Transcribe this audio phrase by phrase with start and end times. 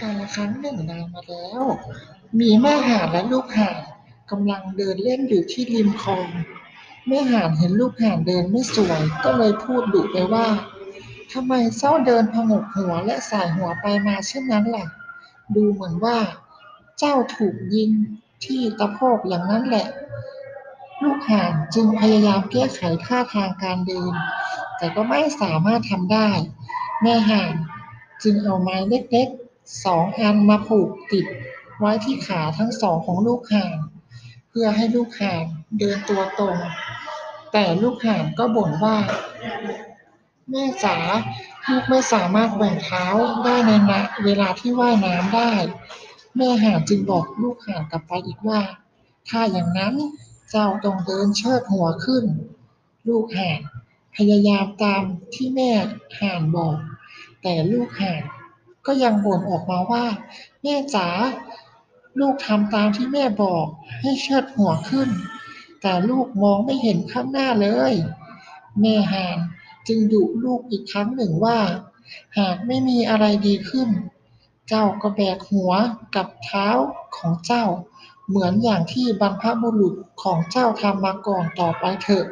[0.00, 1.62] กาลครั้งหนึ่งนานมาแล้ว
[2.40, 3.78] มีแม่ห่านและลูกห่าน
[4.30, 6.28] กำลังเดินเล่นอยู่ที่ริมคลอง
[7.08, 10.46] แม่ห่านเห็นลูกห่านเดินไม่สวย ก็เลยพูดดุไปว่า
[11.32, 14.86] ทำไมเจ้าเดินผงกหัวและสายหัวไปมาเช่นนั้นล่ะ
[15.54, 16.18] ดูเหมือนว่า
[16.98, 17.90] เจ้าถูกยิง
[18.44, 19.86] ที่ตะโพกอย่างนั้นแหละ
[21.02, 24.12] ลูกห่านจึงพยายามแก้ไขท่าทางการเดิน
[24.76, 26.28] แต่ก็ไม่สามารถทำได้
[27.02, 27.54] แม่ห่าน
[28.22, 29.49] จึงเอาไม้เล็กๆ
[29.84, 31.26] สองอันมาผูกติด
[31.78, 33.76] ไว้ที่ขาทั้งสองของลูกห่าน
[34.48, 35.44] เพื่อให้ลูกห่าน
[35.78, 36.56] เดินตัวตรง
[37.52, 38.98] แต่ลูกห่านก็บ่นว่า
[40.50, 40.98] แม่จ๋า
[41.68, 43.04] ลูกไม่สามารถแกว่งเท้า
[43.44, 45.52] ได้ในนะเวลาที่ว่ายน้ำได้
[46.36, 48.60] แม่ห่านจึงบอกลูกห่านกลับไปอีกว่า
[49.28, 49.94] ถ้าอย่างนั้น
[50.50, 52.24] เจ้าต้องเดินเชิดหัวขึ้น
[53.08, 53.60] ลูกห่าน
[54.16, 55.02] พยายามตาม
[55.34, 55.70] ที่แม่
[56.20, 56.78] ห่านบอก
[57.42, 58.22] แต่ลูกห่าน
[58.86, 60.04] ก็ยังบ่นออกมาว่า
[60.62, 61.08] แม่จ๋า
[62.20, 63.66] ลูกทำตามที่แม่บอก
[64.00, 65.08] ให้เชิดหัวขึ้น
[65.80, 67.92] แต่ลูกมองไม่เห็นข้างหน้าเลย
[68.80, 69.38] แม่ห่าน
[69.88, 71.58] จึงดุลูกอีกครั้งหนึ่งว่า
[72.38, 73.88] หากไม่มีอะไรดีขึ้น
[74.68, 75.72] เจ้าก็แบกหัว
[76.16, 76.68] กับเท้า
[77.16, 77.64] ของเจ้า
[78.28, 82.26] เหมือนอย่างที่บรรพบุรุษของเจ้าทำมาก่อนต่อไปเถอะ